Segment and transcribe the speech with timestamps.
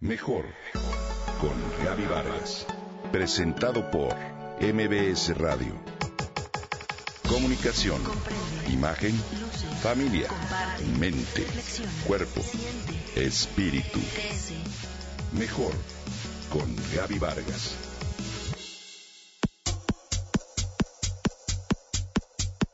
[0.00, 0.44] Mejor
[1.40, 2.66] con Gaby Vargas.
[3.10, 4.14] Presentado por
[4.60, 5.72] MBS Radio.
[7.26, 8.02] Comunicación,
[8.70, 9.14] imagen,
[9.80, 10.28] familia,
[11.00, 11.46] mente,
[12.06, 12.42] cuerpo,
[13.14, 13.98] espíritu.
[15.32, 15.72] Mejor
[16.52, 17.74] con Gaby Vargas.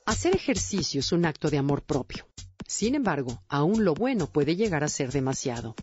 [0.06, 2.26] Hacer ejercicio es un acto de amor propio.
[2.66, 5.76] Sin embargo, aún lo bueno puede llegar a ser demasiado.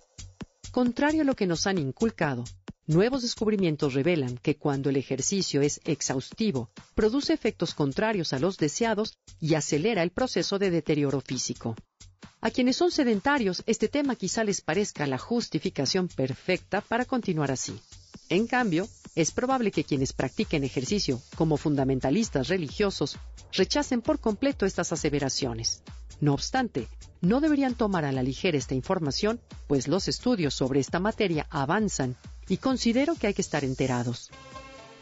[0.72, 2.44] Contrario a lo que nos han inculcado,
[2.86, 9.18] nuevos descubrimientos revelan que cuando el ejercicio es exhaustivo, produce efectos contrarios a los deseados
[9.42, 11.76] y acelera el proceso de deterioro físico.
[12.42, 17.78] A quienes son sedentarios, este tema quizá les parezca la justificación perfecta para continuar así.
[18.30, 23.18] En cambio, es probable que quienes practiquen ejercicio como fundamentalistas religiosos
[23.54, 25.82] rechacen por completo estas aseveraciones.
[26.22, 26.88] No obstante,
[27.22, 32.16] no deberían tomar a la ligera esta información, pues los estudios sobre esta materia avanzan
[32.48, 34.30] y considero que hay que estar enterados.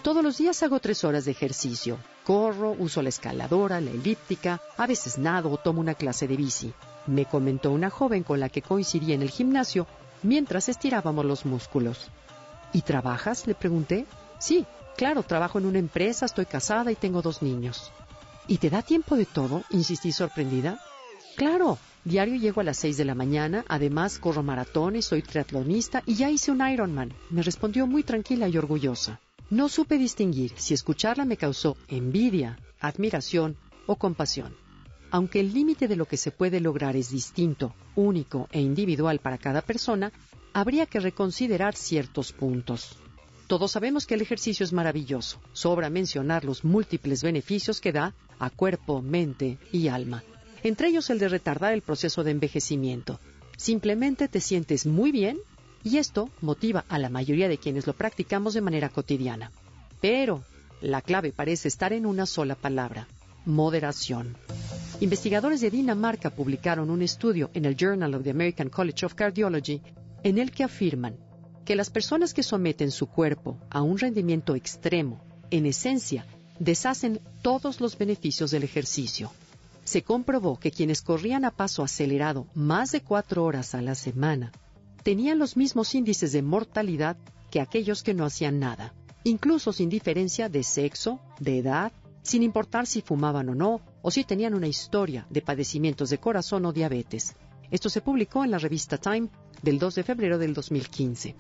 [0.03, 1.97] Todos los días hago tres horas de ejercicio.
[2.23, 6.73] Corro, uso la escaladora, la elíptica, a veces nado o tomo una clase de bici.
[7.08, 9.88] Me comentó una joven con la que coincidí en el gimnasio
[10.23, 12.09] mientras estirábamos los músculos.
[12.73, 13.47] ¿Y trabajas?
[13.47, 14.05] le pregunté.
[14.39, 17.92] Sí, claro, trabajo en una empresa, estoy casada y tengo dos niños.
[18.47, 19.64] ¿Y te da tiempo de todo?
[19.72, 20.80] insistí sorprendida.
[21.38, 26.16] Claro, diario llego a las seis de la mañana, además corro maratones, soy triatlonista y
[26.16, 27.13] ya hice un Ironman.
[27.30, 29.21] Me respondió muy tranquila y orgullosa.
[29.52, 34.55] No supe distinguir si escucharla me causó envidia, admiración o compasión.
[35.11, 39.38] Aunque el límite de lo que se puede lograr es distinto, único e individual para
[39.38, 40.11] cada persona,
[40.53, 42.97] habría que reconsiderar ciertos puntos.
[43.45, 45.39] Todos sabemos que el ejercicio es maravilloso.
[45.53, 50.23] Sobra mencionar los múltiples beneficios que da a cuerpo, mente y alma
[50.63, 53.19] entre ellos el de retardar el proceso de envejecimiento.
[53.58, 55.38] Simplemente te sientes muy bien
[55.83, 59.52] y esto motiva a la mayoría de quienes lo practicamos de manera cotidiana.
[60.02, 60.44] Pero
[60.81, 63.08] la clave parece estar en una sola palabra,
[63.45, 64.36] moderación.
[64.99, 69.82] Investigadores de Dinamarca publicaron un estudio en el Journal of the American College of Cardiology
[70.23, 71.15] en el que afirman
[71.65, 75.21] que las personas que someten su cuerpo a un rendimiento extremo,
[75.52, 76.26] en esencia,
[76.59, 79.32] deshacen todos los beneficios del ejercicio
[79.87, 84.52] se comprobó que quienes corrían a paso acelerado más de cuatro horas a la semana
[85.02, 87.15] tenían los mismos índices de mortalidad
[87.49, 88.93] que aquellos que no hacían nada,
[89.23, 94.26] incluso sin diferencia de sexo, de edad, sin importar si fumaban o no, o si
[94.26, 97.37] tenían una historia de padecimientos de corazón o diabetes.
[97.71, 99.30] Esto se publicó en la revista Time
[99.61, 101.33] del 2 de febrero del 2015.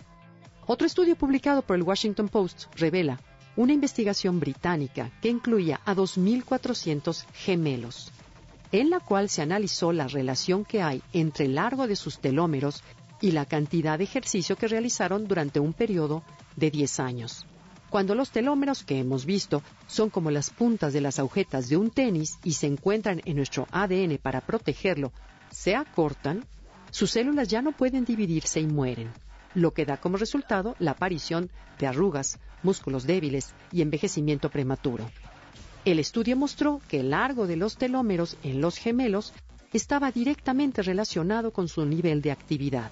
[0.67, 3.19] Otro estudio publicado por el Washington Post revela
[3.57, 8.13] una investigación británica que incluía a 2.400 gemelos
[8.71, 12.83] en la cual se analizó la relación que hay entre el largo de sus telómeros
[13.21, 16.23] y la cantidad de ejercicio que realizaron durante un periodo
[16.55, 17.45] de 10 años.
[17.89, 21.89] Cuando los telómeros que hemos visto son como las puntas de las agujetas de un
[21.89, 25.13] tenis y se encuentran en nuestro ADN para protegerlo,
[25.49, 26.45] se acortan,
[26.91, 29.11] sus células ya no pueden dividirse y mueren,
[29.53, 31.49] lo que da como resultado la aparición
[31.79, 35.09] de arrugas, músculos débiles y envejecimiento prematuro.
[35.87, 39.31] El estudio mostró que el largo de los telómeros en los gemelos
[39.71, 42.91] estaba directamente relacionado con su nivel de actividad.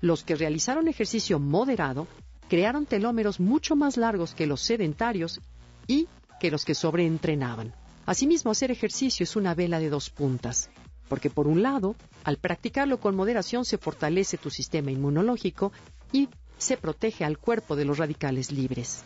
[0.00, 2.06] Los que realizaron ejercicio moderado
[2.48, 5.42] crearon telómeros mucho más largos que los sedentarios
[5.86, 6.08] y
[6.40, 7.74] que los que sobreentrenaban.
[8.06, 10.70] Asimismo, hacer ejercicio es una vela de dos puntas,
[11.10, 15.70] porque por un lado, al practicarlo con moderación se fortalece tu sistema inmunológico
[16.12, 19.04] y se protege al cuerpo de los radicales libres.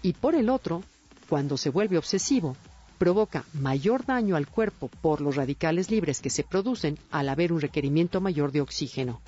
[0.00, 0.82] Y por el otro,
[1.32, 2.58] cuando se vuelve obsesivo,
[2.98, 7.62] provoca mayor daño al cuerpo por los radicales libres que se producen al haber un
[7.62, 9.22] requerimiento mayor de oxígeno,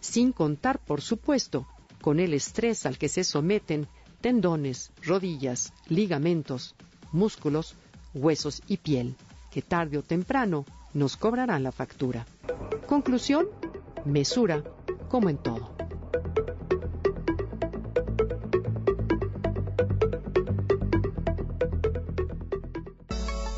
[0.00, 1.66] sin contar, por supuesto,
[2.02, 3.88] con el estrés al que se someten
[4.20, 6.74] tendones, rodillas, ligamentos,
[7.10, 7.74] músculos,
[8.12, 9.16] huesos y piel,
[9.50, 12.26] que tarde o temprano nos cobrarán la factura.
[12.86, 13.46] Conclusión,
[14.04, 14.62] mesura,
[15.08, 15.75] como en todo.